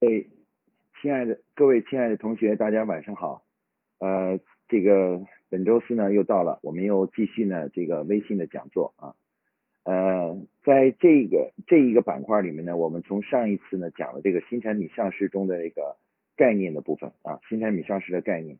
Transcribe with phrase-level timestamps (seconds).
[0.00, 0.24] 哎，
[1.02, 3.44] 亲爱的各位亲爱的同学，大家晚上好。
[3.98, 9.14] 呃，这个本周四呢又到了，我们又继续呢这个微信的讲座啊。
[9.84, 15.98] 呃，在这个这一个板块里面呢，我们从上一次呢讲了这个新产品上市中的这个
[16.34, 18.56] 概念的部分啊，新产品上市的概念。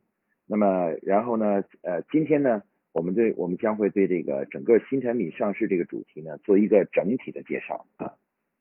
[0.46, 2.62] 那么然后呢，呃，今天呢，
[2.92, 8.12] 我们对我们将会对这个整个新产品上市这个主题呢做一个整体的介绍啊，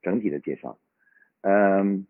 [0.02, 0.80] 整体的介绍。
[1.42, 2.08] 嗯。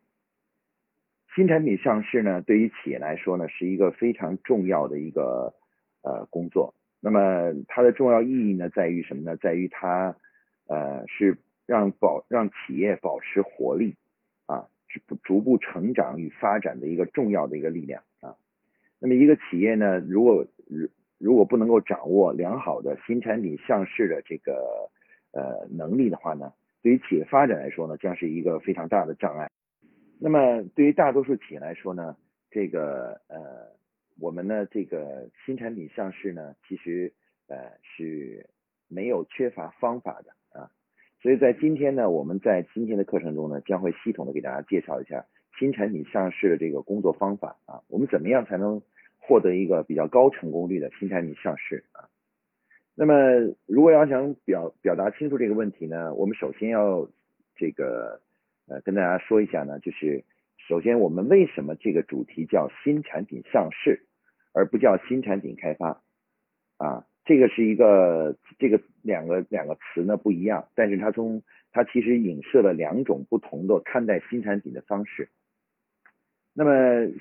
[1.39, 5.53] 新产品上市呢，对于企业来说呢，是一个非常重要的一个
[6.02, 6.73] 呃工作。
[6.99, 9.38] 那么它的重要意义呢，在于什么呢？
[9.38, 10.13] 在于它
[10.67, 13.95] 呃是让保让企业保持活力
[14.47, 18.35] 啊，逐逐步成长与发展的一个重要的一个力量啊。
[18.99, 24.89] 那么一个企业呢，如果如如果不能够掌握良好的新产品上市的这个
[25.31, 29.49] 呃能力的话呢，对于企业发展来说呢，将是一个非常大的障碍。
[30.22, 32.18] 那么对于大多数企业来说呢，
[32.52, 33.40] 这个呃，
[34.20, 37.14] 我们呢这个新产品上市呢，其实
[37.48, 38.45] 呃是
[38.89, 40.70] 没有缺乏方法的啊。
[41.22, 45.26] 所以在今天呢，我们在今天的课程中呢，将会系统的给大家介绍一下
[45.58, 47.80] 新产品上市的这个工作方法啊。
[47.88, 48.81] 我们怎么样才能
[49.17, 52.09] 获得一个比较高成功率的新产品上市啊？
[52.94, 53.14] 那么
[53.66, 57.08] 如果要想表表达清楚这个问题呢，我们首先要
[57.56, 58.20] 这个。
[58.70, 60.23] 呃，跟大家说一下呢，就是
[60.58, 64.06] 首先我们为什么这个主题叫新产品上市，
[64.53, 66.03] 而不叫新产品开发
[66.78, 67.06] 啊？
[67.26, 75.30] 这个是一个这个两个两个词呢不一样，但是它从它其实影射了两种不同的看待新产品的方式。
[76.54, 77.11] 那么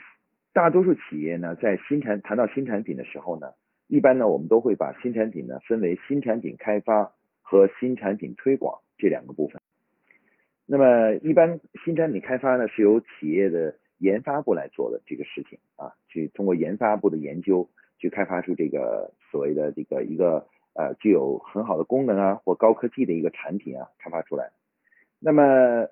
[0.53, 3.53] 大多数企业呢，在新产谈到新产品的时候呢，
[3.87, 9.61] 一般呢我们都会把新产品呢分为新产品开发和新产品推广这两个部分。
[10.71, 17.67] 那么，一般新产品开发呢，是由企业的研发部来做的这个事情啊，去通过研发部的研究，
[17.99, 24.51] 去开发出这个所谓的这个一个呃具有很好的功能啊或高科技的一个产品啊，开发出来。
[25.19, 25.43] 那么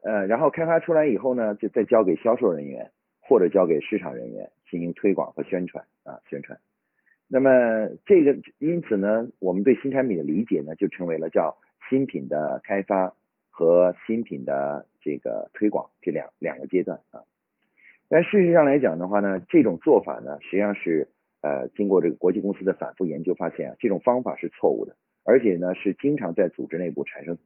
[0.03, 6.59] 呃，然后开发出来以后呢，就再交给销售人员或者交给市场人员进行推广和宣传啊宣传。
[7.28, 11.56] 那么这个因此呢，我们对新产品的理解呢，就成为了叫
[11.88, 13.15] 新品的开发。
[13.58, 17.24] 和新品的这个推广这两两个阶段啊，
[18.06, 21.08] 但事实上来讲的话呢，这种做法呢，实际上是
[21.40, 24.94] 呃经过这个国际公司的反复研究发现啊，这种方法是错误的，
[25.24, 27.38] 而且呢是经常在组织内部产生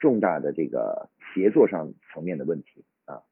[0.00, 3.22] 重大的这个协作上层面的问题啊。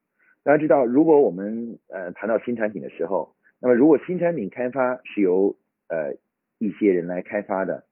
[0.45, 5.57] 大家知道，如果我们呃谈到新产品的时候，那么如果新产品开发是由
[5.89, 6.15] 呃
[6.59, 7.90] 一些人来开发的。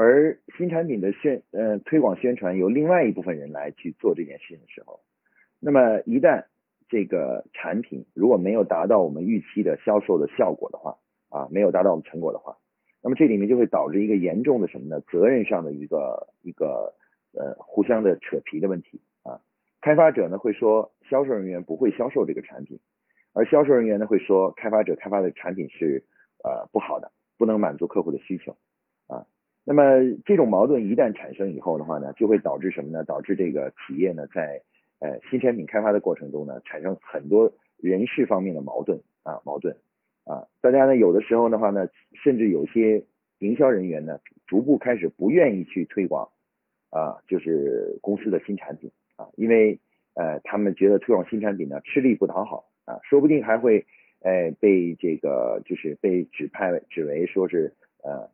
[0.00, 5.00] 而新产品的宣呃推广宣传由另外一部分人来去做这件事情的时候，
[5.58, 6.44] 那么一旦
[6.88, 10.96] 这个产品如果没有达到我们预期的销售的效果的话
[11.30, 12.56] 啊，没有达到我们成果的话，
[13.02, 15.00] 那么这里面就会导致一个严重的什么呢？
[15.10, 16.94] 责任上的一个一个
[17.32, 19.40] 呃互相的扯皮的问题啊。
[19.80, 22.78] 开发者呢会说销售人员不会销售这个产品，
[23.32, 26.04] 而销售人员呢会说开发者开发的产品是
[26.44, 28.56] 呃不好的，不能满足客户的需求
[29.08, 29.26] 啊。
[29.70, 29.82] 那么
[30.24, 33.04] 这种矛盾一旦产生以后的话呢，就会导致什么呢？
[33.04, 34.62] 导致这个企业呢，在
[34.98, 39.76] 呃新产品开发的过程中呢，产生很多人事方面的矛盾啊，矛盾
[40.24, 43.04] 啊，大家呢有的时候的话呢，甚至有些
[43.40, 46.30] 营销人员呢，逐步开始不愿意去推广
[46.88, 49.78] 啊，就是公司的新产品啊，因为
[50.14, 53.84] 呃他们觉得推广新产品呢吃力不讨好啊，说不定还会
[54.22, 58.30] 呃被这个就是被指派指为说是呃。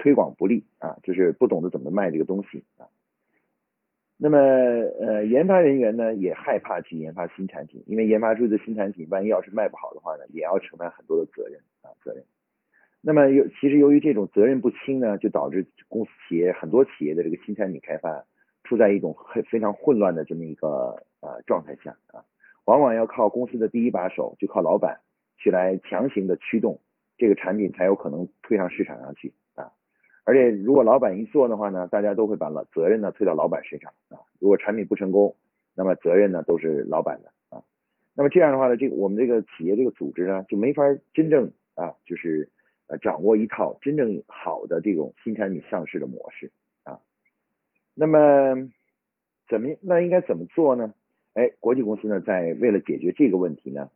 [0.00, 2.88] 推广不利啊，就是不懂得怎么卖这个东西啊。
[4.16, 12.24] 那么呃，研发人员呢也害怕去研发新产品，因为研发出的新产品，万一要是卖不好的话呢，也要承担很多的责任啊责任。
[13.02, 18.24] 那么由其实由于这种责任不清呢，就导致公司企业很多企业的这个新产品开发
[18.64, 22.24] 处在一种很非常混乱的这么一个呃状态下啊，
[22.66, 25.00] 往往要靠公司的第一把手，就靠老板
[25.38, 26.78] 去来强行的驱动
[27.16, 29.32] 这个产品才有可能推上市场上去。
[30.24, 34.18] 而且如果老板一做的话呢，大家都会把老责任呢推到老板身上啊。
[34.38, 35.34] 如果产品不成功，
[35.74, 37.62] 那么责任呢都是老板的啊。
[38.14, 40.84] 那么这样的话呢，这个我们这个企业这个组织呢就没法
[41.14, 42.48] 真正啊，就是
[42.86, 46.50] 呃掌握一套真正好的这种新产品上市的模式
[46.84, 47.00] 啊。
[47.94, 48.70] 那么
[49.48, 50.94] 怎么那应该怎么做呢？
[51.34, 53.90] 哎，国际公司呢在为了解决这个问题呢，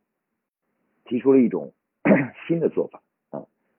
[1.03, 1.73] 提出了一种
[2.47, 3.01] 新的做法。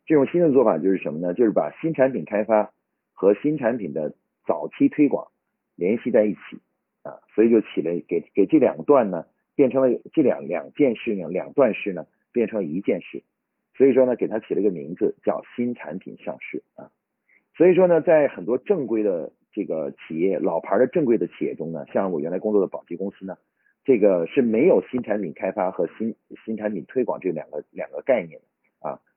[0.06, 1.34] 这种新的做法就是什么呢？
[1.34, 2.72] 就是把新产品开发
[3.12, 4.14] 和新产品的
[4.46, 5.28] 早期推广
[5.74, 6.58] 联系在一起
[7.02, 13.22] 啊，所以就起了给给这两段呢变成了这两两件事呢，两段式呢变成了一件事，
[13.74, 16.90] 所以说呢给它起了个名字叫新产品上市啊。
[17.56, 23.36] 所以说呢，在很多正规的这个企业，老牌的正规的企业中呢，像我原来工作的宝洁公司呢，
[23.82, 26.14] 这个是没有新产品开发和新
[26.44, 28.46] 新产品推广这两个两个概念的，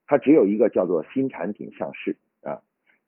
[0.09, 2.59] 它只有一个叫做新产品上市啊。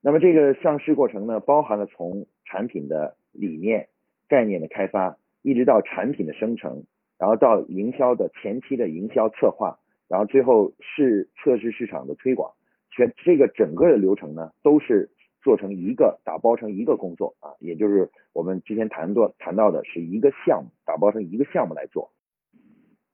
[0.02, 3.88] 那么这个上市过程呢，包含了从产品的理念、
[4.30, 6.84] 概念的开发，一直到产品的生成，
[7.18, 12.54] 然后到营销的前期的营销策划，然后最后是测试市场的推广，
[12.92, 15.10] 全这个整个的流程呢，都是。
[15.44, 22.12] 做成一个打包成一个工作啊，也就是我们之前谈过谈到的是一个项目打包成一个项目来做。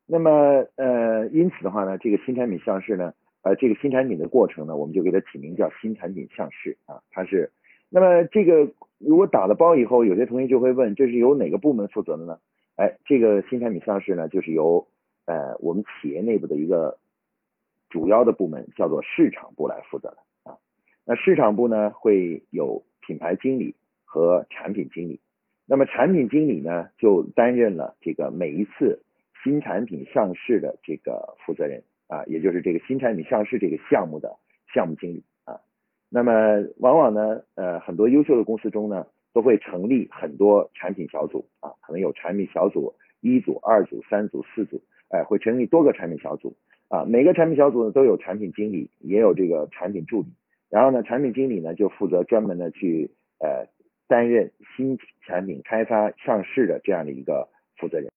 [0.05, 0.29] 那么
[0.75, 3.13] 呃，因此的话呢，这个新产品上市呢，
[3.43, 7.01] 呃，这个新产品的过程呢，我们就给它起名叫新产品上市啊。
[7.11, 7.51] 它是，
[7.89, 12.39] 那么这个如果打了包以后，有些同学就会问，这是由哪个部门负责的呢？
[12.75, 14.87] 哎，这个新产品上市呢，就是由
[15.25, 16.97] 呃我们企业内部的一个
[17.89, 20.17] 主要的部门叫做市场部来负责的
[20.51, 20.57] 啊。
[21.05, 25.19] 那市场部呢会有品牌经理和产品经理，
[25.65, 29.01] 那么产品经理呢就担任了这个每一次
[29.43, 34.37] 新产品上市的这个负责人啊，也就是这个新产品上市这个项目的
[34.73, 35.59] 项目经理啊。
[36.09, 36.31] 那么
[36.77, 46.55] 往往呢，呃，很多优秀的公司中呢都会成立很多产品小组啊，可能有产品小组一组、二组、三组、四组，哎，会成立多个产品小组
[46.87, 47.03] 啊。
[47.05, 50.27] 每个产品小组呢都有产品经理，也有这个产品助理。
[50.69, 53.67] 然后呢，产品经理呢就负责专门的去呃
[54.07, 58.11] 担任新产品开发上市的这样的一个负责人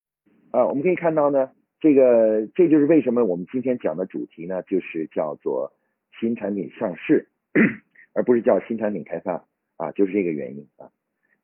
[0.50, 0.66] 啊。
[0.66, 1.50] 我们可以看到呢，
[1.80, 5.72] 这个这就是为什么我们今天讲的主题呢，就是叫做
[6.20, 7.28] 新产品上市，
[8.14, 9.44] 而不是叫新产品开发
[9.76, 10.90] 啊，就是这个原因啊。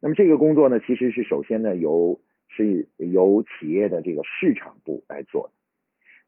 [0.01, 5.53] 那么这个工作呢，其实是首先呢由是由企业的这个市场部来做的。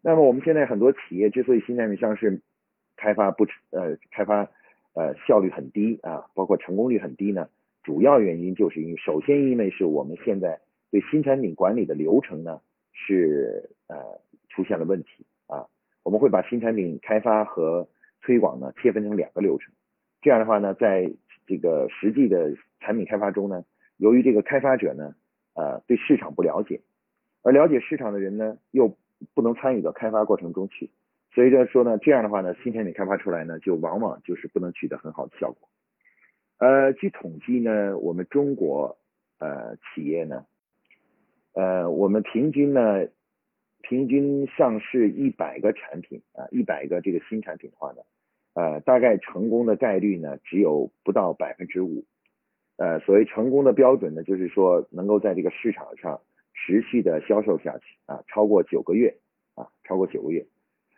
[0.01, 2.41] 那么我们现在很多企业之所以新产品上市
[2.97, 4.49] 开发不呃开发
[4.95, 7.49] 呃，效率很低啊，包括成功率很低呢。
[7.85, 10.61] 主要原因就是因为，首先因为是我们现在
[10.91, 12.61] 对新产品管理的流程呢
[13.07, 13.97] 是呃
[14.49, 15.67] 出现了问题啊。
[16.03, 17.89] 我们会把新产品开发和
[18.21, 19.73] 推广呢切分成两个流程。
[20.21, 21.11] 这样的话呢，在
[21.47, 23.65] 这个实际的产品开发中呢，
[23.97, 25.15] 由于这个开发者呢
[25.55, 26.81] 呃对市场不了解，
[27.43, 28.97] 而了解市场的人呢又
[29.35, 30.91] 不能参与到开发过程中去。
[31.35, 35.69] 所以说呢，这样的话呢，新产品开发出来呢，就往往就是不能取得很好的效果。
[36.59, 38.99] 呃，据统计呢，我们中国
[39.39, 40.45] 呃企业呢，
[41.59, 43.09] 呃，我们平均呢，
[43.83, 48.03] 平均上市一百个产品啊，一百个这个新产品的话呢，
[48.55, 52.05] 呃，大概成功的概率呢，只有不到百分之五。
[52.77, 56.21] 呃，所谓成功的标准呢，就是说能够在这个市场上
[56.55, 59.17] 持续的销售下去啊，超过九个月
[59.57, 60.47] 啊，超过九个月。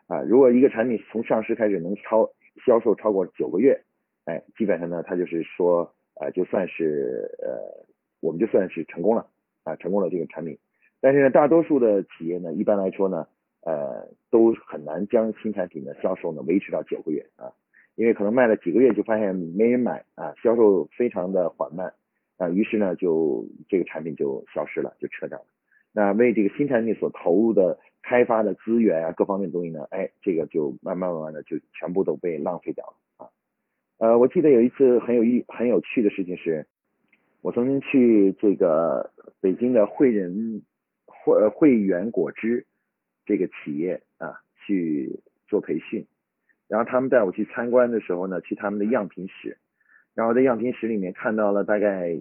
[0.08, 2.28] 啊，如果一个产品从上市开始能超
[2.66, 3.80] 销售超过九个月，
[4.26, 5.90] 哎，基本上呢，它就是说，
[6.20, 7.86] 呃，就算是呃，
[8.20, 9.26] 我们就算是成功了，
[9.64, 10.58] 啊，成功了这个产品。
[11.00, 13.26] 但是呢，大多数的企业呢，一般来说呢，
[13.62, 17.52] 呃，都很难将新产品的销售呢维持到九个月啊，
[17.94, 21.92] 因为可能卖了几个月就发现没人买啊，销售非常的缓慢
[22.36, 25.44] 啊，于是呢，就这个产品就消失了，就撤掉了。
[25.92, 27.78] 那为这个新产品所投入的。
[28.02, 33.28] 开发的资源啊，各方面的东西呢，哎，这个就慢慢慢慢的就全部都被浪费掉了啊。
[33.98, 36.66] 呃，我记得有一次很有意很有趣的事情是，
[37.42, 40.62] 我曾经去这个北京的汇仁
[41.06, 42.66] 汇汇源果汁
[43.24, 46.06] 这个企业啊去做培训，
[46.68, 49.58] 然后他们带我去参观的时候呢，去他们的样品室，
[50.14, 52.20] 然后在样品室里面看到了大概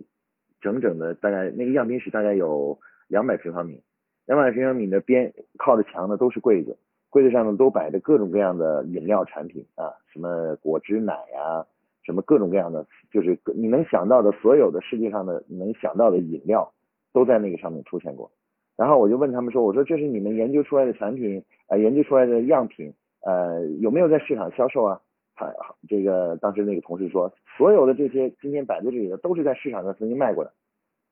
[0.61, 3.81] 整整的大概那个样品室大概有两百平方米。
[4.25, 6.77] 两百平方米的边靠着墙的都是柜子，
[7.09, 11.65] 柜子上呢都摆着各种各样的饮料产品啊，什么果汁奶呀，
[12.09, 16.73] 什么各种各样的，就是你能想到的所有的世界上的能想到的饮料
[17.13, 18.31] 都在那个上面出现过。
[18.75, 24.99] 然后我就问他们说，我说这是你们研究出来的产品啊，研究出来的样品，呃，有没有在市场销售啊？
[25.35, 25.53] 他
[25.87, 30.51] 这个当时那个同事说，所有的这些今天摆在这里的都是在市场上曾经卖过的。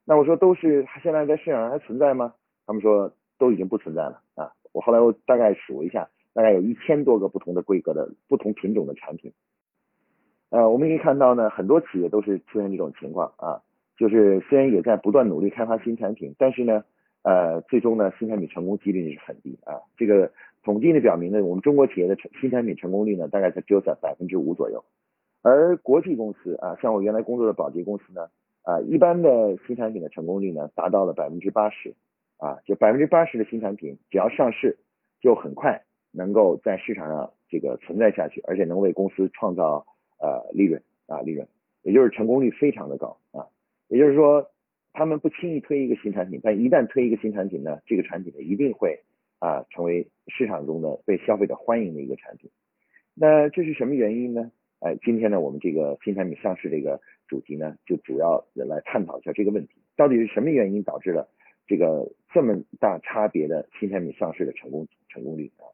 [0.03, 2.33] 那我说都是现在在市场上还存在吗？
[2.65, 4.51] 他们说都已经不存在了啊！
[4.73, 9.31] 我后来我大概数一下，大概有一千多个不同的规格的不同品种的产品。
[10.49, 13.61] 呃，我们可以看到呢，很多企业都是出现这种情况啊，
[13.97, 16.83] 就是虽然也在不断努力开发新产品，但是呢，
[17.23, 19.81] 呃，最终呢，新产品成功几率是很低啊。
[19.97, 20.31] 这个
[20.63, 24.83] 统计呢表明呢，我们中国企业的成新产品成功率呢，大概才只有在百分之五左右，
[25.41, 28.29] 而国际公司啊，像我原来工作的宝洁公司呢，
[28.63, 31.93] 啊，一般的新产品的成功率呢，达到了百分之八十。
[32.39, 34.77] 啊，就百分之八十的新产品只要上市，
[35.19, 39.83] 就很快能够在市场上这个存在下去，而且能为公司创造
[40.19, 41.47] 呃利润啊利润，
[41.83, 43.47] 也就是成功率非常的高啊，
[43.88, 44.50] 也就是说
[44.93, 49.00] 他们不轻易推一个新产品，但一旦推一个新产品呢，这个产品呢一定会
[49.39, 52.50] 啊成为市场中的被消费者欢迎的一个产品。
[53.13, 54.51] 那这是什么原因呢？
[54.79, 61.27] 哎，今天呢，我们这个新产品上市这个主题呢，就主要来探讨一下这个问题，到底是什么原因导致了
[61.65, 65.65] 这个这么大差别的新产品上市的成功成功率啊？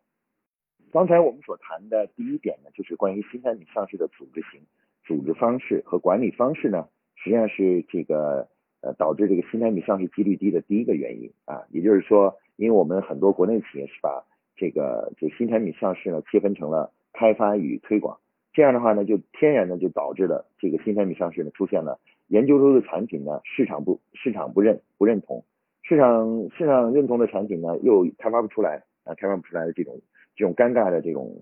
[0.93, 4.62] 刚才我们所谈的第一点呢，就是关于新产品上市的组织型、
[5.03, 8.47] 组织方式和管理方式呢，实际上是这个
[8.81, 11.63] 呃导致这个新产品上市几率低的第一个原因啊。
[11.71, 14.23] 也就是说，因为我们很多国内企业是把
[14.55, 18.19] 这个就新产品上市呢切分成了开发与推广。
[18.53, 25.43] 这样的话呢，就天然的就导致了这个新产品上市呢出现了研究出的产品呢市场不市场不认不认同，
[25.81, 30.01] 市场市场认同的产品呢又开发不出来啊开发不出来的这种
[30.36, 31.41] 这种尴尬的这种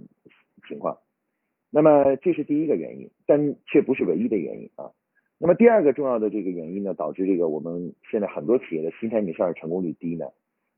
[0.67, 0.97] 情况。
[1.69, 4.91] 那么这是第一个原因，但却不是唯一的原因啊。
[5.37, 10.25] 那么第二个重要的这个原因呢，导致这个我们现在很多企业的新产品上市成功率低呢，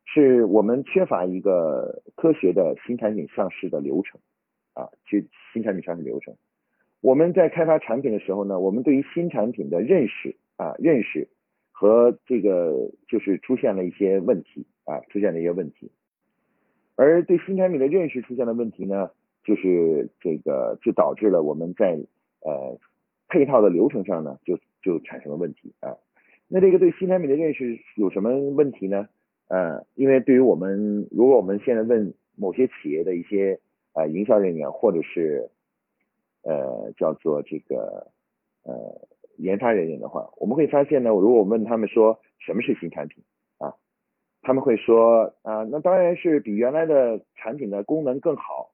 [0.05, 4.19] 是我们缺乏一个科学的新产品上市的流程。
[4.75, 6.35] 啊，去新产品上市流程。
[6.99, 11.29] 我们在开发产品的时候呢，我们对于新产品的认识啊，认识
[11.71, 15.91] 和这个就是出现了一些问题啊，出现了一些问题。
[16.95, 19.09] 而对新产品的认识出现了问题呢，
[19.43, 21.99] 就是这个就导致了我们在
[22.41, 22.77] 呃
[23.27, 25.97] 配套的流程上呢，就就产生了问题啊。
[26.47, 29.07] 那这个对新产品的认识有什么问题呢？
[29.47, 33.59] 呃，因为对于我们，如果我们现在问某些企业的一些
[33.93, 35.49] 啊，营销人员或者是
[36.43, 38.07] 呃叫做这个
[38.63, 39.07] 呃
[39.37, 43.23] 研发人员的话，我们会发现呢，如果我问他们说什么是新产品，
[44.43, 48.71] 他们会说啊，那当然是比原来的产品的功能更好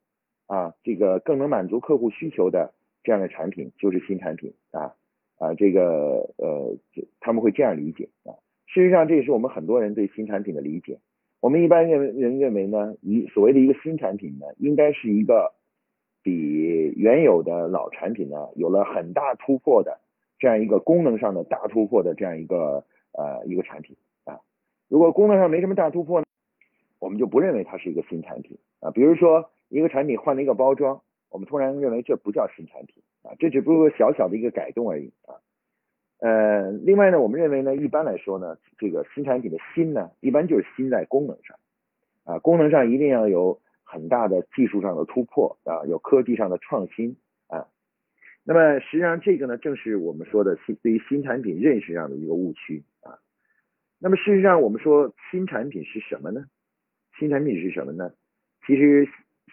[0.47, 2.73] 啊，这个更能满足客户需求的
[3.03, 4.95] 这样的产品就是新产品啊
[5.37, 6.75] 啊，这个呃
[7.19, 8.33] 他们会这样理解啊，
[8.65, 10.99] 事实上这也是我们很多人对新产品的理解。
[11.39, 15.53] 我们一般认为人认为呢，一所谓的一个新产品呢，应该是一个
[16.23, 16.33] 比
[16.97, 19.99] 原有的老产品呢有了很大突破的
[20.39, 22.83] 这样一个功能上的大突破的这样一个
[23.13, 23.95] 呃一个产品。
[24.89, 26.25] 如果功能上没什么大突破呢，
[26.99, 28.91] 我们就不认为它是一个新产品啊。
[28.91, 35.37] 比如说一个产品换了一个包装，我们突然认为这不叫新产品啊，这只不过小小的一个改动而已啊。
[36.19, 41.57] 呃，另外呢，我们认为呢，一般来说呢，这个新产品的新呢，一般就是新在功能上，
[42.25, 47.15] 啊，功能上一定要有很大的技术上的突破啊，有科技上的创新
[47.47, 47.67] 啊。
[48.43, 52.83] 那么实际上这个呢，正是我们说的新对于新产品认识上的一个误区。
[53.99, 56.45] 那么事实上我们说新产品是什么呢？
[57.17, 58.11] 新产品是什么呢？
[58.65, 59.07] 其实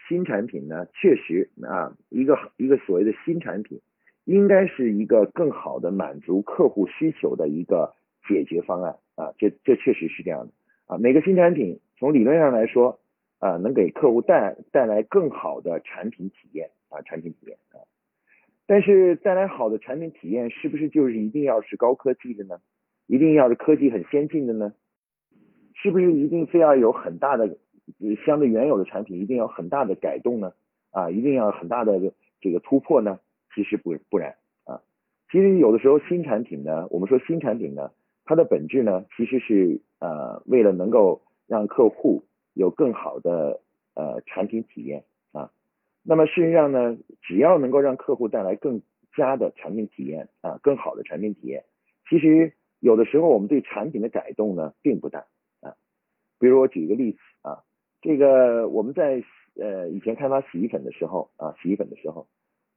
[0.07, 3.81] 新产品呢，确实啊，一个一个所谓的新产品。
[4.29, 7.93] 应该是一个更好的满足客户需求的一个
[8.27, 10.51] 解决方案啊，这这确实是这样的
[10.85, 10.97] 啊。
[10.97, 12.99] 每个新产品从理论上来说
[13.39, 17.79] 啊，能给客户带带来更好的产品体验啊，产品体验啊。
[18.65, 22.59] 但是带来好的产品体验，是不是就是一定要是高科技的呢？
[23.07, 24.73] 一定要是科技很先进的呢？
[25.73, 27.57] 是不是一定非要有很大的
[28.25, 30.51] 相对原有的产品一定要很大的改动呢？
[30.91, 31.99] 啊，一定要很大的
[32.41, 33.19] 这个突破呢？
[33.53, 34.35] 其实不不然
[34.65, 34.81] 啊，
[35.31, 37.91] 其实有的时候新产品呢，我们说新产品呢，
[38.25, 42.23] 它的本质呢，其实是呃为了能够让客户
[42.53, 43.61] 有更好的
[43.93, 45.51] 呃产品体验啊。
[46.03, 48.81] 那么事实上呢，只要能够让客户带来更
[49.15, 51.63] 加的产品体验啊，更好的产品体验，
[52.09, 55.25] 其实有的时候我们对产品的改动呢并不大
[55.61, 55.73] 啊。
[56.39, 57.63] 比如我举一个例子啊，
[58.01, 59.23] 这个我们在
[59.59, 62.27] 呃以前开发洗衣粉的时候啊，洗衣粉的时候。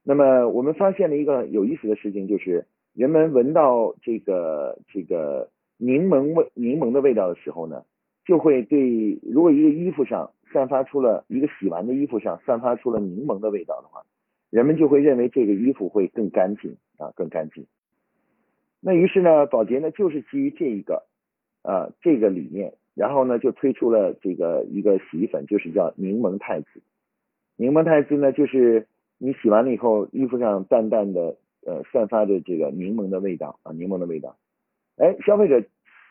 [0.03, 7.85] 那么我们发现了一个有意思的事情，就是人们闻到这个这个柠檬味柠檬的味道的时候呢，
[8.25, 14.01] 就会对如果一个衣服上散发出了一个洗完的衣服上散发出了柠檬的味道的话，
[14.49, 17.67] 人们就会认为这个衣服会更干净啊更干净。
[18.81, 21.05] 那于是呢，宝洁呢就是基于这一个
[21.61, 26.81] 啊这个理念，然后呢就推出了这个一个洗衣粉，就是叫柠檬太子。
[27.55, 28.87] 柠檬太子呢就是。
[29.23, 34.35] 你洗完了以后，衣服上淡淡的呃散发着这个柠檬的味道啊，柠檬的味道。
[34.97, 35.63] 哎，消费者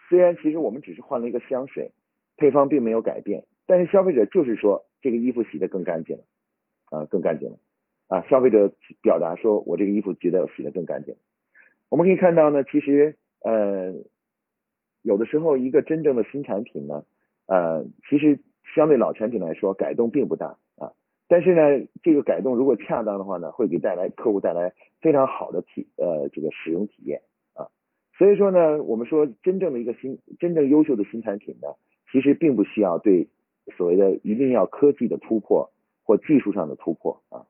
[0.09, 1.91] 虽然其实我们只是换了一个香水，
[2.37, 6.23] 配方并没有改变，但是消费者就是说这个衣服洗得更干净了
[6.93, 7.59] 啊，更干净了
[8.07, 8.21] 啊。
[8.31, 8.73] 消费者
[9.03, 11.17] 表达说我这个衣服觉得洗得更干净。
[11.91, 13.93] 我们可以看到呢，其实呃
[15.03, 17.05] 有的时候一个真正的新产品呢，
[17.47, 18.39] 呃，其实
[18.75, 20.93] 相对老产品来说，改动并不大啊。
[21.27, 27.23] 但是呢，这个改动如果恰当的话呢，会给带来客户带来非常好的体呃这个使用体验
[27.55, 27.67] 啊。
[28.17, 31.69] 所以说呢，我们说真正的一个新真正优秀的新产品呢，
[32.13, 33.29] 其实并不需要对
[33.77, 35.73] 所谓的一定要科技的突破
[36.05, 37.47] 或技术上的突破啊。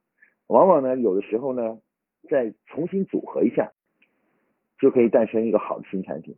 [0.46, 1.78] 往往呢，有的时候呢，
[2.28, 3.72] 再重新组合一下，
[4.80, 6.34] 就可以诞生一个好的新产品。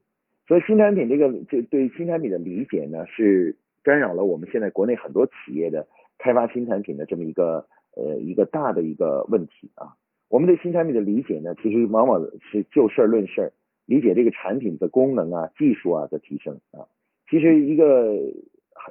[0.46, 5.86] 所以新产品这个，这对新产品的理解呢，是干扰了我们现在国内很多企业的
[6.18, 9.94] 开发新产品的这么一个呃一个大的一个问题啊。
[10.28, 13.52] 我们对新产品的理解呢，其实往往是就事儿论事儿，
[13.86, 16.86] 理解这个产品的功能啊、技术啊的提升啊。
[17.30, 18.16] 其实一个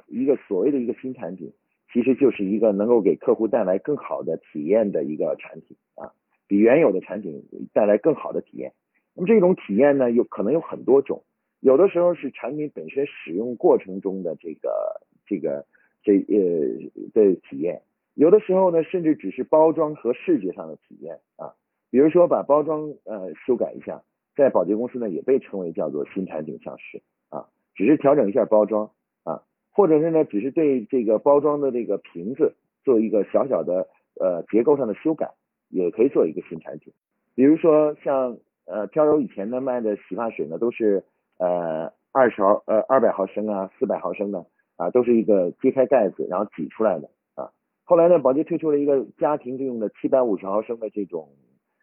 [0.08, 1.52] 一个所谓的一个新产品。
[1.92, 6.10] 其实就是一个能够给客户带来更好的体验的一个产品啊，
[6.48, 7.44] 比原有的产品
[7.74, 8.72] 带来更好的体验。
[9.14, 11.22] 那么这种体验呢，有可能有很多种，
[11.60, 15.66] 有的时候是产品本身使用过程中的这个这个
[16.02, 17.82] 这呃的体验，
[18.14, 21.54] 有的时候呢，甚至只是包装和视觉上的体验啊。
[21.90, 24.02] 比如说把包装呃修改一下，
[24.34, 28.90] 在保洁公司呢也被称为叫做新产品上市啊，只是调整一下包装
[29.24, 29.42] 啊。
[29.70, 33.88] 或者是呢，只是对这个包装的这个瓶子做一个小小的
[34.18, 35.30] 呃结构上的修改，
[35.68, 36.94] 也可以做一个新产品。
[37.34, 41.04] 比如说像呃飘柔以前呢卖的洗发水呢，都是
[41.38, 44.44] 呃二十毫呃二百毫升啊四百毫升的
[44.76, 47.50] 啊，都是一个揭开盖子然后挤出来的啊。
[47.84, 51.28] 后来呢，宝洁推出了一个家庭就用的七百五十毫升的这种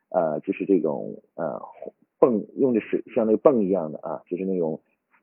[0.10, 1.62] 呃就是这种呃
[2.20, 4.82] 泵用的是像那个泵一样的啊，就是那种。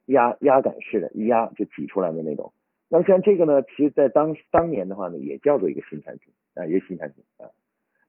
[0.09, 2.53] 压压感式的，一压就挤出来的那种。
[2.89, 7.51] 那么像这个呢，其实在当当年的话呢，也叫做一个新产品啊，一个新产品啊。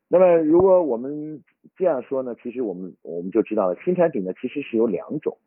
[0.10, 1.44] 那么如果我们
[1.76, 5.38] 这样说呢，其实我们我们就知道了，新产品呢其实是有两种。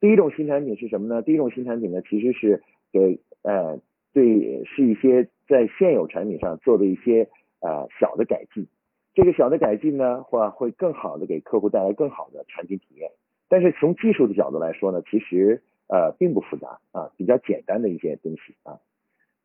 [0.00, 1.22] 第一种新产品是什么呢？
[1.22, 2.62] 第一种新产品呢，其实是
[2.92, 3.78] 给呃
[4.12, 7.28] 对是一些在现有产品上做的一些
[7.60, 8.66] 呃小的改进。
[9.14, 13.10] 这个小的改进呢，话会更好的给客户带来更好的产品体验。
[13.48, 18.78] 但是从技术的角度来说呢，其实呃，并不复杂啊，比较简单的一些东西啊。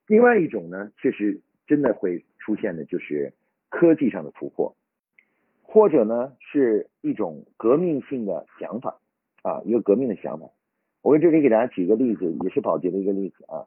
[0.08, 3.34] 另外一种呢，确实真的会出现的就是
[3.74, 4.76] 科技上的突破，
[5.64, 9.00] 或者呢是一种革命性的想法
[9.42, 10.46] 啊，一个革命的想法。
[11.02, 13.66] 我这里给大家举个例子，也是宝洁的一个例子啊。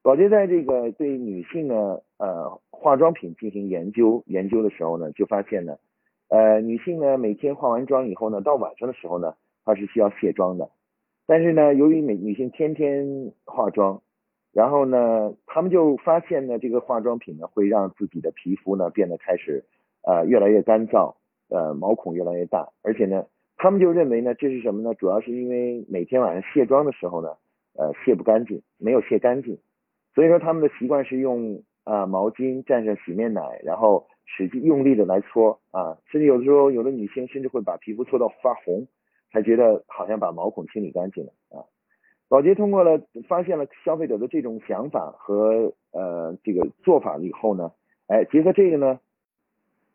[0.00, 5.76] 宝洁在这个对女性的呃化妆品进行研究研究的时候呢，就发现呢，
[6.28, 9.34] 呃，女性呢每天化完妆以后呢，到晚上的时候呢，
[9.66, 10.70] 她是需要卸妆的。
[11.26, 14.00] 但是呢，由于女女性天天化妆，
[14.52, 19.64] 然后呢，他们就发现呢，这个化妆品呢会让自己的皮肤呢变得开始
[20.02, 21.14] 呃越来越干燥，
[21.48, 24.94] 呃毛孔越来越大，而且呢，他们就认为呢，这是什么呢？
[24.94, 27.30] 主要是因为每天晚上卸妆的时候呢，
[27.74, 29.58] 呃卸不干净，没有卸干净，
[30.14, 38.86] 所以说他们的习惯是用啊毛巾蘸上洗面奶，然后使劲用力的来搓啊，甚至有的时候有的女性甚至会把皮肤搓到发红。
[39.32, 41.64] 才觉得好像把毛孔清理干净了啊！
[42.32, 47.72] 宝洁通过了发现了消费者的这种想法和呃这个做法以后呢，
[48.06, 49.00] 哎，结合这个呢，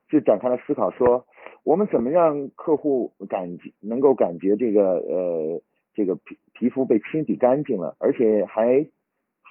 [0.08, 1.26] 就展开了思考，说
[1.64, 5.64] 我们怎么让客户感觉能够感觉这个呃
[5.96, 8.86] 这个皮皮肤被清洗干净了，而且还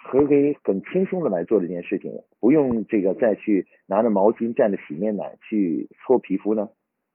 [0.09, 6.69] 可以很轻松的来做这件事情，不用这个再去拿着毛巾蘸着洗面奶去搓皮肤呢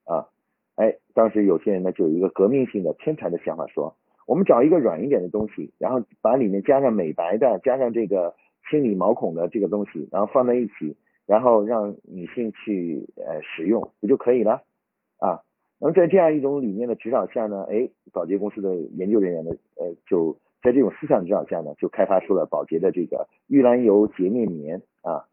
[0.04, 0.28] 啊。
[0.76, 3.96] 哎，当时有些人呢就有一个革命性的天才的想法，说
[4.28, 8.34] 我们找一个软一点的东西，然后把里面加上美白的，加上这个
[8.70, 14.62] 清理毛孔的这个东西，然后放在一起，然后让女性去呃使用，不就可以了
[15.20, 15.42] 啊？
[15.80, 25.26] 那么在这样一种理念的指导下呢，哎，保洁公司的研究人员呢，呃，就在这种思想指导下呢，就开发出了保洁的这个玉兰油洁面棉啊，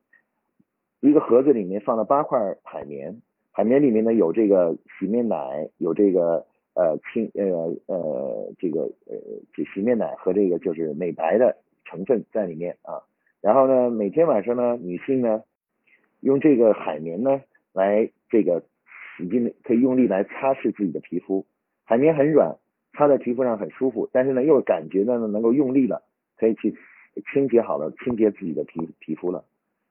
[1.00, 3.20] 一个盒子里面放了八块海绵。
[3.52, 6.46] 海绵里面呢有这个洗面奶，有这个
[6.78, 9.18] 呃清呃呃这个呃
[9.52, 13.02] 这洗面奶和这个就是美白的成分在里面啊。
[13.40, 15.42] 然后呢，每天晚上呢，女性呢
[16.20, 17.40] 用这个海绵呢
[17.72, 18.62] 来这个
[19.16, 21.44] 使劲可以用力来擦拭自己的皮肤，
[21.84, 22.56] 海绵很软，
[22.92, 26.02] 擦在皮肤上很舒服，但是呢又感觉到呢能够用力了，
[26.36, 26.76] 可以去
[27.32, 29.44] 清洁好了，清洁自己的皮皮肤了。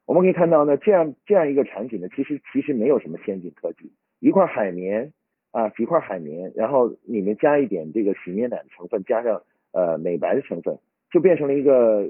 [0.06, 5.12] 我们可以看到呢，这样这样一个产品呢，其实其实没有什么先进科技，一块海绵
[5.58, 9.42] 啊，几块海绵，然后里面加一点这个洗面奶的成分，加上
[9.72, 10.78] 呃美白的成分，
[11.12, 12.08] 就变成了一个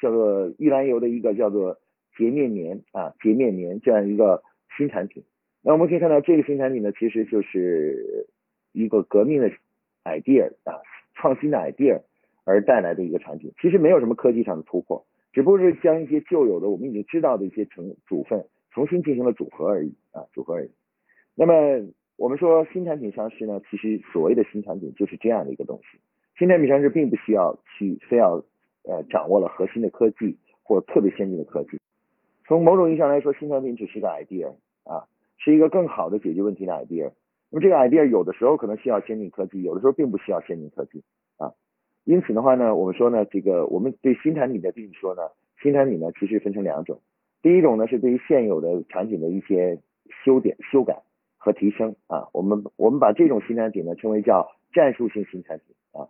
[0.00, 1.78] 叫做玉兰油的一个叫做
[2.16, 4.42] 洁面棉啊，洁面棉这样一个
[4.74, 5.22] 新产品。
[5.60, 8.26] 那我们可以看到这个新产品呢，其实就是
[8.72, 9.50] 一个革命的
[10.04, 10.80] idea 啊，
[11.12, 12.00] 创新的 idea
[12.44, 15.04] 而带来的一个产品，其实没有什么科技上的突破。
[15.34, 20.70] 只不过是将一些旧有的我们已经知道的一些成组分重新进行了组合而已啊，组合而已。
[21.34, 21.52] 那么
[22.18, 26.00] 我们说新产品上市呢，其实所谓的新产品就是这样的一个东西。
[26.36, 28.42] 新产品上市并不需要去非要
[28.82, 31.78] 呃掌握了核心的科技或特别先进的科技。
[32.44, 34.48] 从某种意义上来说，新产品只是一个 idea
[34.82, 37.12] 啊，是一个更好的解决问题的 idea。
[37.50, 41.04] 那么这个 idea 有的时候可能需要先进科技，有的时候并不需要先进科技
[41.36, 41.52] 啊。
[42.02, 45.22] 因此的话呢，我们说呢，这个我们对新产品的定义说呢，
[45.62, 47.00] 新产品呢其实分成两种。
[47.42, 49.80] 第一种呢是对于现有的产品的一些
[50.24, 51.00] 修点、修改。
[51.48, 56.06] 和提升啊，我们我们把这种新产品呢称为叫战术性新产品啊。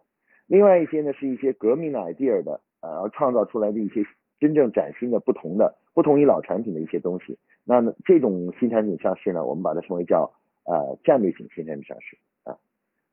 [0.49, 4.05] 另外一些呢是一些革命的 idea 的啊，然后创造出来的一些
[4.41, 7.39] 真正崭新的、不同的、不同于老产品的一些东西。
[7.65, 10.33] 那这种新产品上市呢，我们把它称为叫
[10.65, 12.59] 呃战略性新产品上市啊。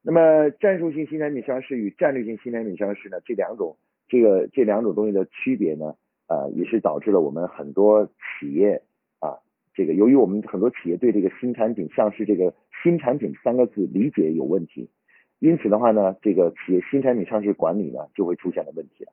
[0.02, 5.94] 那么战术性新产品上市与战略性新产品上市呢，这两种这个这两种东西的区别呢，
[6.28, 8.08] 呃，也是导致了我们很多
[8.40, 8.82] 企业。
[9.76, 14.90] 这个由于我们很多企业对这个新产品上市这个新产品三个字理解有问题，
[15.40, 19.06] 因此的话呢，这个企业新产品上市管理呢就会出现了问题。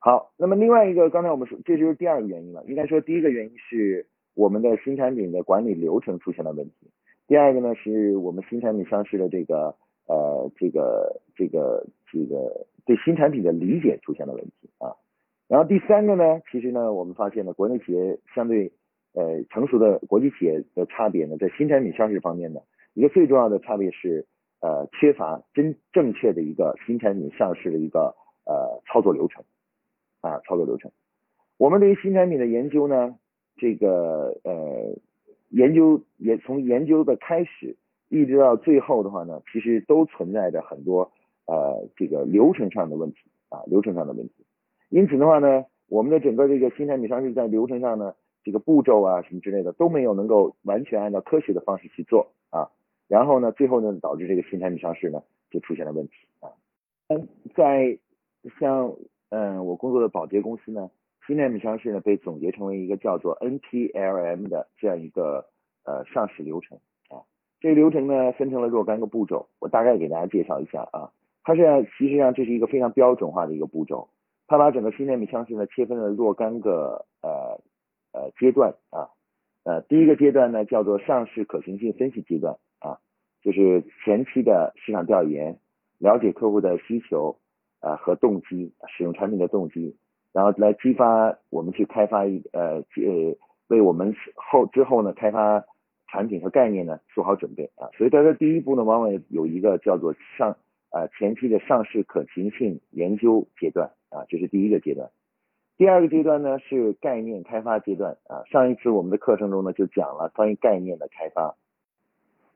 [0.00, 2.64] 好，那么另外一个，刚才我们说这就是第二个原因了。
[2.66, 6.90] 应该说第一个原因是我们的新产品的管理流程出现了问题，
[7.26, 9.74] 第二个呢是我们新产品上市的这个
[10.06, 14.94] 呃这个这个这个对新产品的理解出现了问题啊。
[15.48, 18.72] 然后第三个呢，其实呢我们发现呢国内企业相对
[19.18, 22.60] 呃，成熟的国际企业的差别呢，在新产品上市方面呢，
[22.94, 24.24] 一个最重要的差别是，
[24.60, 28.14] 呃，缺乏真正确的一个新产品上市的一个
[28.46, 29.42] 呃操作流程
[30.20, 30.92] 啊，操作流程。
[31.56, 33.16] 我们对于新产品的研究呢，
[33.56, 34.94] 这个呃
[35.48, 37.76] 研究也从研究的开始
[38.08, 41.10] 一直到最后的话呢，其实都存在着很多
[41.46, 44.46] 呃这个流程上的问题啊，流程上的问题。
[44.90, 48.14] 因此的话呢，我们的整个这个新产品上市在流程上呢。
[48.48, 52.70] 这个步骤啊，什么之类的都没有能够完全按照科学的方式去做啊，
[53.06, 56.48] 然后呢，最后呢，导致这个新产品上市呢就出现了问题啊。
[57.08, 57.98] 嗯，在
[58.58, 58.94] 像
[59.28, 60.90] 嗯我工作的保洁公司呢，
[61.26, 65.44] 新产品上市呢被总结成为一个叫做 NPLM 的这样一个
[65.84, 66.78] 呃上市流程
[67.10, 67.20] 啊。
[67.60, 71.12] 这个流程呢分成了若干个步骤，我大概给大家介绍一下啊。
[71.44, 74.08] 它是实际上这是一个非常标准化的一个步骤，
[74.46, 77.60] 它把整个新产品上市呢切分了若干个呃。
[78.18, 79.14] 呃，阶段啊，
[79.62, 82.98] 呃，第一个阶段呢叫做上市可行性分析阶段啊，
[83.44, 85.60] 就是前期的市场调研，
[85.98, 87.38] 了解客户的需求
[87.78, 89.96] 啊和动机，使用产品的动机，
[90.32, 93.36] 然后来激发我们去开发一呃呃，
[93.68, 95.64] 为我们后之后呢开发
[96.08, 100.56] 产品和概念呢做好准备啊，所以在这第一步呢，往往有一个叫做上
[100.90, 105.08] 啊前期的上市可行性研究阶段啊，这是第一个阶段。
[105.78, 111.54] 第二个阶段呢是概念开发阶段啊，上一次我们的课程中呢就讲了关于概念的开发。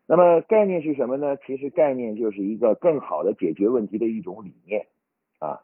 [0.08, 1.36] 那么概念是什么呢？
[1.46, 4.86] 其实概念就是一个更好的解决问题的一种理念
[5.38, 5.60] 啊。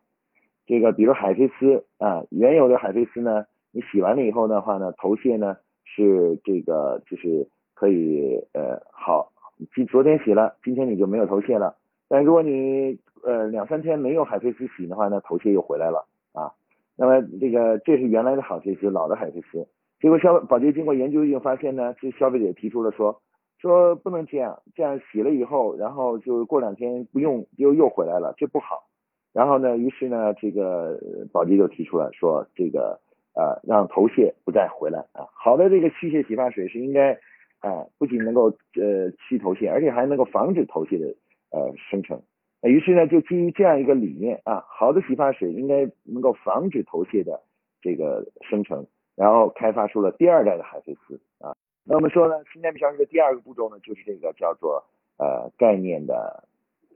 [0.67, 9.33] 这个比如海飞丝啊，原有的海飞丝呢，你洗完了以后的话呢，头屑呢是这个就是可以呃好，
[9.75, 11.77] 今昨天洗了，今天你就没有头屑了。
[12.07, 16.55] 但如果你呃两三天没有海飞丝洗的话呢，头屑又回来了啊。
[16.99, 19.65] 那么这个这是原来的海飞丝，老的海飞丝。
[20.01, 23.23] 结果消保洁经过研究以后发现呢，这消费者提出了说
[23.61, 28.89] 说不能这样，这样洗了以后，然后就过两天不用又又回来了，这不好。
[29.33, 30.99] 然后呢，于是呢，这个
[31.33, 32.99] 保洁就提出了说这个
[33.35, 35.27] 呃让头屑不再回来啊。
[35.33, 37.13] 好的这个去屑洗发水是应该
[37.61, 41.07] 啊不仅能够呃去头屑，而且还能够防止头屑的
[41.51, 42.21] 呃生成。
[42.63, 47.41] 于是呢，就基于这样一个理念啊，好的洗发水应该能够防止头屑的
[47.81, 51.55] 这个生成，然后开发出了第二代的海飞丝啊。
[51.85, 54.83] 那我们说呢，新产品上市的第二个步骤呢，就是这个叫做
[55.19, 56.49] 呃概念的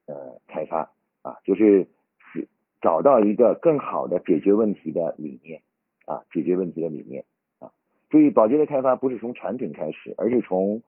[0.06, 0.90] 呃开发
[1.22, 1.86] 啊，就是
[2.32, 2.48] 是
[2.80, 5.62] 找到一个更好的解决问题的理念
[6.06, 7.24] 啊，解决问题的理念
[7.60, 7.70] 啊。
[8.10, 10.82] 注意，保洁的开发不是从产品开始，而是从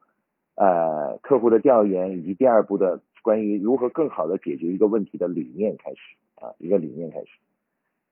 [0.56, 3.00] 呃客户的调研以及第二步的。
[3.24, 5.98] 关于如何更好的解决一个问题的理念开始
[6.34, 7.28] 啊，一个理念开始。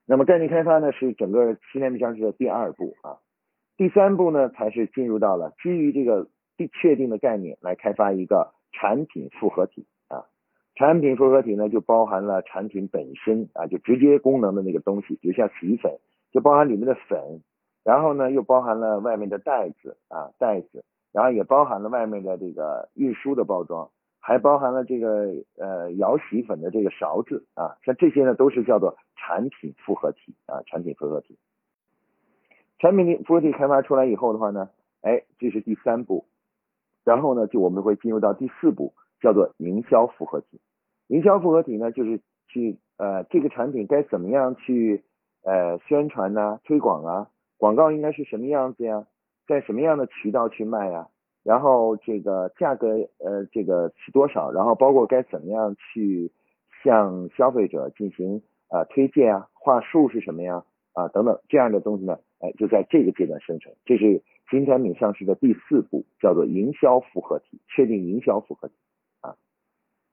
[0.07, 3.19] 那么概念开发呢是整个新产品上市的第二步啊，
[3.77, 6.27] 第三步呢才是进入到了基于这个
[6.81, 10.25] 确定的概念来开发一个产品复合体啊。
[10.75, 15.95] 产品复合体呢就包含了产品本身啊，就直接功能的那个东西，比如像洗衣粉，
[16.31, 17.41] 就包含里面的粉，
[17.83, 23.89] 然后呢又包含了外面的袋子啊袋子，然后也包含了外面的这个运输的包装。
[24.25, 31.37] 还包含了这个呃摇洗粉的这个勺子啊，像这些呢都是叫做产品复合体啊，产品复合体。
[32.79, 34.69] 产品复合体开发出来以后的话呢，
[35.01, 36.25] 哎，这是第三步，
[37.03, 40.61] 然后呢就我们会进入到第四步，叫做营销复合体。
[41.07, 45.03] 营销复合体呢就是去呃这个产品该怎么样去
[45.43, 49.05] 呃宣传呐、推广啊，广告应该是什么样子呀，
[49.47, 51.09] 在什么样的渠道去卖呀？
[51.43, 54.51] 然后这个价格呃这个是多少？
[54.51, 56.31] 然后包括该怎么样去
[56.83, 60.63] 向消费者进行啊推荐啊，话术是什么呀？
[60.93, 63.73] 啊等等这样的东西呢，哎就在这个阶段生成。
[63.83, 68.75] 这是新产品上市的第四步，叫做营销复合体，确定营销复合体
[69.21, 69.35] 啊。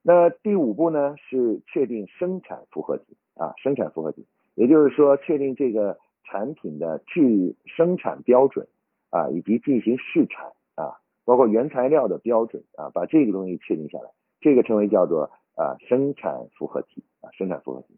[0.03, 8.67] 那第五步呢是确定生产复合体啊，生产复合体，也就是说确定这个产品的制生产标准
[9.11, 10.51] 啊，以及进行试产。
[11.31, 17.97] 包括原材料的标准啊，把这个东西确定下来，这个称为叫做啊生产复合体啊生产复合体。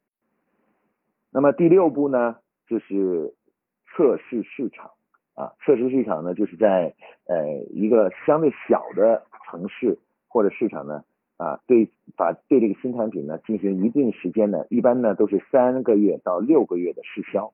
[1.30, 3.32] 那么第六步呢，就是
[3.86, 4.90] 测试市场
[5.32, 11.02] 啊，测试市场呢，就是在呃一个相对小的城市或者市场呢
[11.38, 17.50] 啊，对把对这个新产品呢进行一定时间呢，一般呢都是三个月到六个月的试销。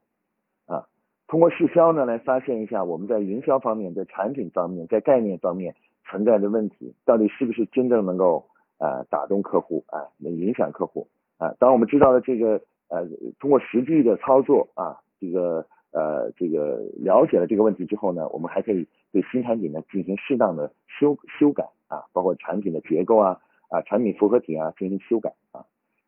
[1.28, 8.42] 通过试销呢，来发现一下我们在营销方面、在产品方面、在概念方面存在的问题，到底是不是真正能够
[8.78, 11.54] 呃打动客户啊，能影响客户啊？
[11.58, 13.06] 当我们知道了这个呃，
[13.38, 23.38] 通过实际的操作啊，这个呃这个了解了这个问题之后呢，我们还可以对新产品呢进行适当的修修改啊，包括产品的结构啊
[23.68, 25.66] 啊，产品复合体啊进行修改啊。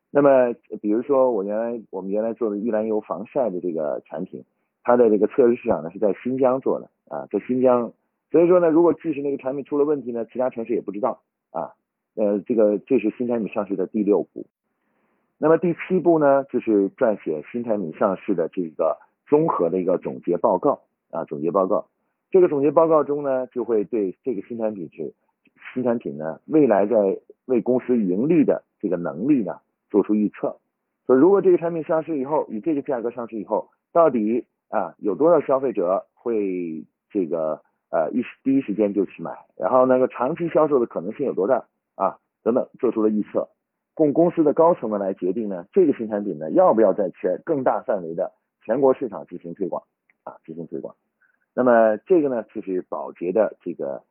[0.09, 4.43] 那么比如说我原来我们原来做的玉兰油防晒的这个产品。
[4.83, 7.93] 它的这个测试市场呢是在新疆做的啊，在新疆，
[8.31, 11.73] 所以说呢，如果即使那个产品出了问题呢，其他城市也不知道啊，
[12.15, 14.45] 呃，这个这是新产品上市的第六步。
[15.37, 21.87] 那么第七步呢，就是撰写新产品上市的这个综合的一个总结报告啊，总结报告。
[22.29, 25.13] 这个总结报告中呢，就会对这个新产品是
[25.73, 29.57] 新产品呢未来在为公司盈利的这个能力呢
[29.89, 30.57] 做出预测。
[31.07, 39.37] 说如果这个产品上市以后，以这个价格上市以后，到底啊，有多少消费者会这个呃一时第一时间就去买？
[39.57, 42.17] 然后那个长期销售的可能性有多大啊？
[42.41, 43.49] 等等，做出了预测，
[43.93, 48.31] 供公司的高层呢来决定呢，这个新产品呢要不要在全更大范围的
[48.61, 49.83] 全国市场进行推广
[50.23, 50.37] 啊？
[50.45, 50.95] 进行推广。
[51.53, 54.01] 那么这个呢就是宝洁的这个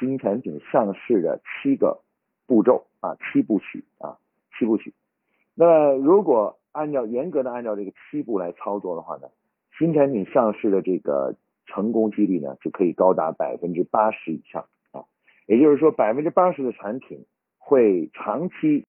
[0.00, 2.00] 新产品上市的七个
[2.46, 4.16] 步骤啊，七部曲啊，
[4.58, 4.94] 七部曲。
[5.54, 9.28] 那如果按照严格的按照这个七步来操作的话呢？
[9.78, 11.36] 新产品上市的这个
[11.66, 15.04] 成功几率呢，就可以高达百分之八十以上啊，
[15.46, 17.24] 也就是说百分之八十的产品
[17.58, 18.84] 会长期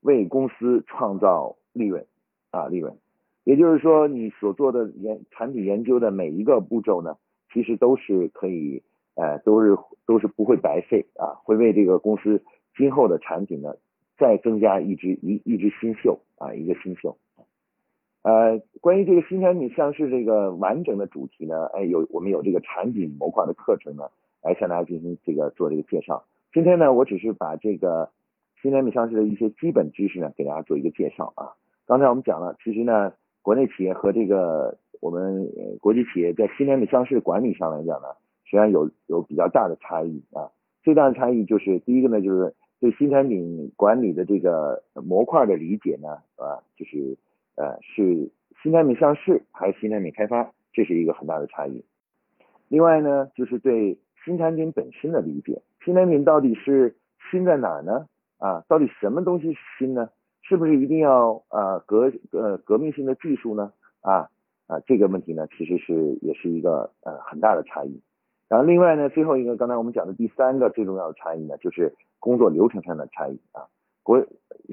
[0.00, 2.04] 为公司创造利润
[2.50, 2.96] 啊利润，
[3.44, 7.16] 也就是说你所做的研产品研究的每一个步骤呢，
[7.52, 8.82] 其实都是可以
[9.14, 12.42] 呃都是都是不会白费啊，会为这个公司
[12.76, 13.76] 今后的产品呢
[14.18, 17.16] 再增加一支一一支新秀啊一个新秀。
[18.22, 24.04] 呃，关于这个新产品上市这个完整的主题呢，哎，有我们有这个产品模块的课程呢，
[24.44, 26.24] 来向大家进行这个做这个介绍。
[26.52, 28.10] 今天呢，我只是把这个
[28.60, 31.50] 新产品上市的一些基本知识呢，给大家做一个介绍啊。
[31.84, 35.48] 刚才我们讲了，其实呢，国内企业和这个我们
[35.80, 38.06] 国际企业在新产品上市管理上来讲呢，
[38.44, 40.48] 实际上有有比较大的差异啊。
[40.84, 47.18] 最大的差异就是第一个呢，就是对新产品管理的这个模块的理解呢，啊，就是。
[47.56, 48.30] 呃，是
[48.62, 51.84] 新产品上市还是新产品开发，这是一个很大的差异。
[52.68, 56.96] 另外呢，就是对新产品本身的理解，新产品到底是
[57.30, 58.06] 新在哪儿呢？
[58.38, 60.08] 啊，到底什么东西是新呢？
[60.40, 63.72] 是不是一定要啊革呃革命性的技术呢？
[64.00, 64.28] 啊
[64.66, 68.00] 啊这个问题呢，其实是也是一个呃很大的差异。
[68.48, 73.68] 然后另外呢，最后一个刚才我们讲的第三个最重要的差异呢，就是工作流程上的差异啊。
[74.02, 74.26] 国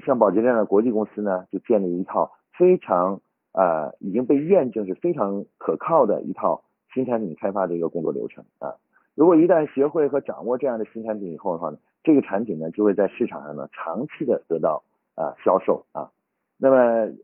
[0.04, 2.32] 像宝洁这样的国际公司呢，就建立一套。
[2.56, 3.20] 非常
[3.52, 6.62] 啊，已经被验证是非常可靠的一套
[6.94, 8.74] 新产品开发的一个工作流程啊。
[9.14, 14.82] 如果一旦学会和掌握这样的新产品以后的话呢，这个产品呢就会在市场上呢长期的得到
[15.14, 16.10] 啊销售啊。
[16.56, 16.76] 那么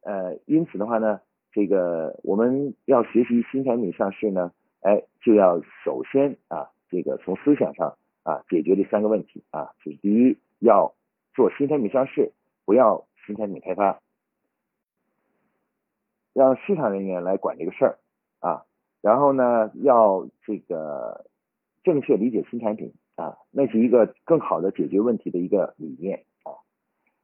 [0.03, 1.21] 呃，因此的话呢，
[1.53, 10.95] 这个我们要学习新产品上市呢，哎，就要首先啊，这个从思想上啊解决这三个问题啊，就是第一要
[11.35, 12.33] 做新产品上市，
[12.65, 14.01] 不要新产品开发。
[16.37, 17.99] 让市场人员来管这个事儿
[18.41, 18.67] 啊，
[19.01, 21.25] 然后呢，要这个
[21.83, 26.61] 正确理解新产品啊，那是一个更好的解决问题的一个理念啊。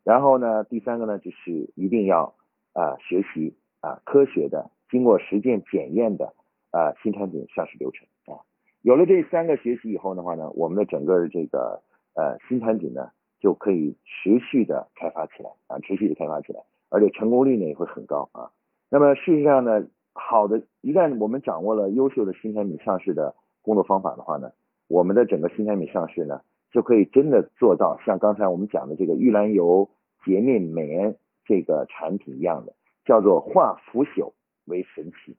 [0.03, 2.35] 然后呢，第三个呢，就是一定要
[2.73, 6.33] 啊学习啊科学的、经过实践检验的
[6.71, 8.41] 啊新产品上市流程啊。
[8.81, 11.83] 有了这三个学习以后的话呢，我们的整个这个
[12.15, 18.51] 呃新产品呢就可以持续的开发起来啊，持续的开发起来，而且成功率呢也会很高啊。
[18.93, 24.53] 那么事实上呢，好的，一旦我们掌握了优秀的新产品上市的工作方法的话呢，
[24.87, 29.89] 我们的整个新产品上市呢，就可以真的做到像刚才我们讲的这个玉兰油
[30.27, 32.75] 洁面棉这个产品一样的，
[33.07, 34.35] 叫做化腐朽
[34.67, 35.39] 为神奇。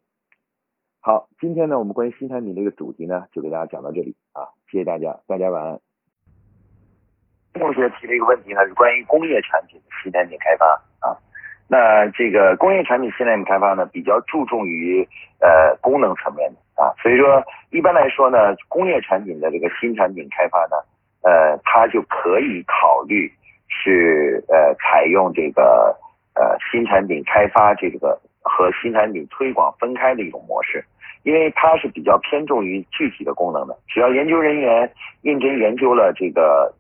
[1.00, 5.80] 好，今天呢，我们关于新产品这个主题呢，就给大家讲到这里啊，谢谢大家，大家晚安。
[7.54, 10.66] 同学提了一个问题呢，是关于工业产品的新产品开发
[11.08, 11.14] 啊。
[11.68, 15.08] 那这个工业产品新产品开发呢，比较注重于
[15.40, 20.76] 呃功能层面的啊，所以说一般来说呢，工业产品的这个新产品开发呢，
[21.24, 23.32] 呃，它就可以考虑
[23.68, 25.96] 是呃采用这个
[26.36, 30.84] 呃新产品开发这个和新产品推广分开的一种模式，
[31.24, 36.72] 因为它是比较偏重于具体的功能的，只要研究人员认真研究了这个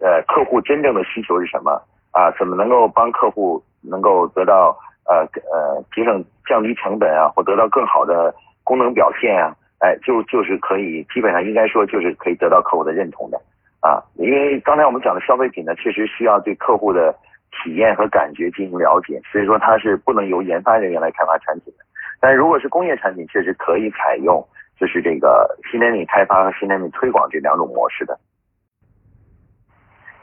[0.00, 3.62] 呃客户真正的需求是什么啊，怎么能够帮客户。
[3.82, 13.40] 能够得到呃呃节省降低成本啊，或得到更好的功能表现啊，哎，就就是可以基本上应该说就是可以得到客户的认同的
[13.80, 14.02] 啊。
[14.14, 17.14] 因为刚才我们讲的消费品呢，确实需要对客户的
[17.50, 21.84] 体验和感觉进行了解，所以说它是不能由研发人员来开发产品的。
[22.20, 24.46] 但如果是工业产品，确实可以采用
[24.78, 28.16] 就是这个新产品开发和新产品推广这两种模式的。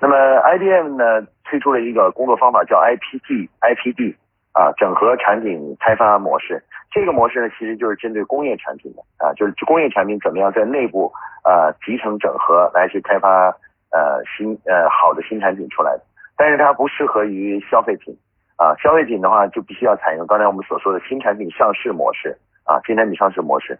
[0.01, 1.27] 那么 IBM 呢？
[1.43, 4.15] 推出了一个工作方法叫 IPD，IPD
[4.53, 6.63] 啊，整合产品开发模式。
[6.91, 11.11] 这个模式呢，其实就是针对工业产品的啊，就是工业产品怎么样在内部
[11.43, 13.49] 啊集成整合来去开发
[13.91, 16.03] 呃新呃好的新产品出来的。
[16.37, 18.15] 但是它不适合于消费品
[18.57, 23.77] 啊，消费品的话就必须要采用刚才我们所说的新产品上市模式啊，新产品上市模式。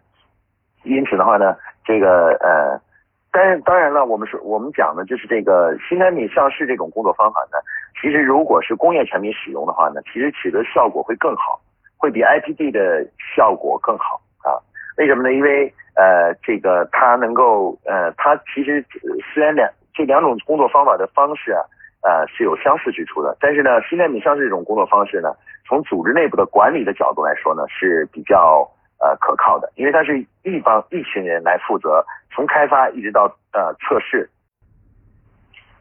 [0.84, 1.56] 因此的话呢，
[1.86, 2.82] 这个呃。
[3.32, 7.60] 但是当然了，我们说我们讲的就是这个新产品上市这种工作方法呢，
[8.02, 11.62] 其实如果是工业产品使用的话呢，其实取得效果会更好，
[11.96, 14.58] 会比 IPD 的效果更好啊。
[14.98, 15.32] 为什么呢？
[15.32, 18.84] 因为呃，这个它能够呃，它其实
[19.34, 21.62] 虽然两这两种工作方法的方式啊，
[22.02, 25.36] 呃是有相似之处的，但是呢，新产品上市这种工作方式呢，
[25.68, 28.68] 从组织内部的管理的角度来说呢，是比较。
[29.00, 34.30] 呃，可靠的，因为它是一帮一群人来负责，从开发一直到呃测试。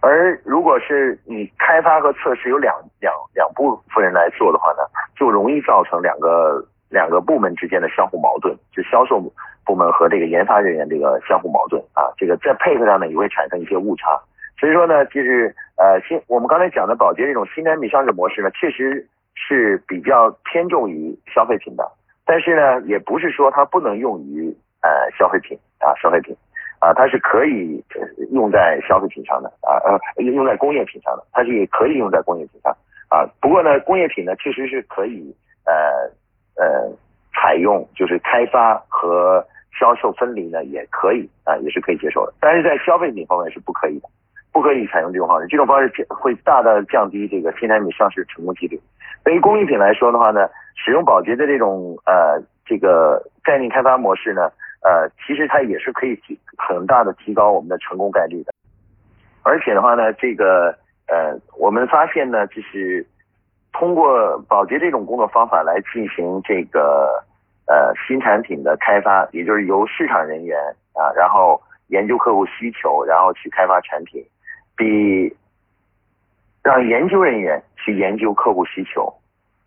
[0.01, 9.21] 而如果是你开发和测试有两两两部分人来做的话呢，就容易造成两个两个部门之间的相互矛盾，就销售
[9.65, 14.17] 部门和这个研发人员这个相互矛盾啊，这个在配合上呢也会产生一些误差。
[14.61, 19.05] 所以说呢，就是呃新我们刚才讲的宝洁这种新产品上市模式呢，确实
[19.35, 21.85] 是比较偏重于消费品的。
[22.29, 26.37] 但是呢，也不是说它不能用于呃消费品啊，消费品
[26.79, 27.83] 啊，它是可以
[28.33, 32.71] 用在消费品上的啊，呃，用在工业品上的，它是也可以用在工业品上
[33.09, 33.25] 啊。
[33.41, 36.93] 不过呢，工业品呢确实是可以呃呃
[37.33, 39.43] 采用，就是开发和
[39.81, 42.35] 销售分离呢也可以啊，也是可以接受的。
[42.39, 44.09] 但是在消费品方面是不可以的，
[44.53, 48.81] 不可以采用这种方式，这种方式会大大降低这个新产品上市成功几率。
[49.25, 50.49] 对于工艺品来说的话呢。
[50.81, 54.43] 使用保洁的这种呃这个概念开发模式呢，
[54.81, 58.53] 呃，其实它也是可以提很大的提高我们的成功概率的。
[59.43, 60.73] 而且的话呢，这个
[61.09, 63.05] 呃，我们发现呢，就是
[63.73, 67.25] 通过保洁这种工作方法来进行这个
[67.67, 70.57] 呃新产品的开发，也就是由市场人员
[70.95, 74.25] 啊，然后研究客户需求，然后去开发产品，
[74.79, 75.37] 比
[76.63, 79.13] 让研究人员去研究客户需求。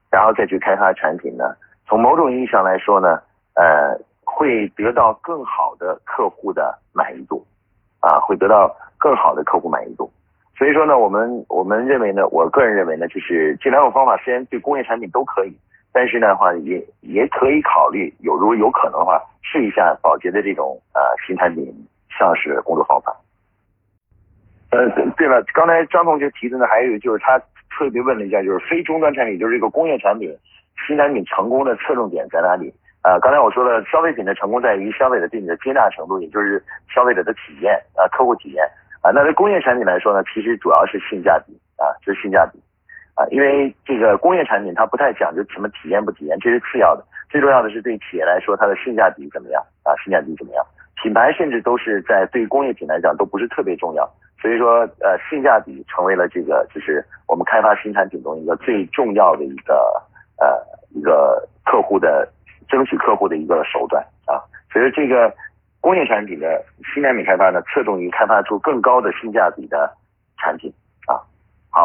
[0.10, 1.56] 然后再去开发产品呢？
[1.88, 3.17] 从某种意义上来说呢，
[3.54, 7.45] 呃，会得到更好的客户的满意度，
[8.02, 10.12] 啊，会得到更好的客户满意度。
[10.58, 15.56] 所以说呢，我们我们认为呢，我个人认为呢，就是这两种方法虽然对工业产品都可以，
[15.94, 21.73] 但是呢话也也可以考虑有如果有可能的话，试一下保洁的这种呃新产品
[22.10, 23.15] 上市工作方法。
[24.72, 27.42] 呃，对了，刚才张同学提的呢，还有就是他。
[27.74, 30.30] 特别问了一下，就是非终端产品，就是一个工业产品，
[30.86, 32.72] 新产品成功的侧重点在哪里？
[33.02, 36.62] 啊，刚才我说了，消费品的成功在于消费者对你的接纳程度，也就是
[36.94, 38.63] 消费者的体验啊，客户体验
[39.02, 39.10] 啊。
[39.15, 42.60] 那对工业产品来说呢，其实主要是性价比啊，就是性价比
[43.15, 50.65] 啊，因为这个工业产品它不太讲究什么体验不体验，这是次要的，最重要的是对企业来说它的性价比怎么样啊，性价比怎么样？
[51.02, 54.08] 品牌甚至都是在对工业品来讲都不是特别重要。
[54.42, 59.73] 所以说，呃，性价比成为了这个就是我们开发新产品中一个最重要的一个
[60.37, 60.48] 呃
[60.89, 62.27] 一个客户的
[62.67, 64.42] 争取客户的一个手段啊。
[64.73, 65.31] 所以这个
[65.79, 66.63] 工业产品的
[66.94, 69.96] 新产品开发呢，侧重于开发出更高的性价比的
[70.37, 70.73] 产品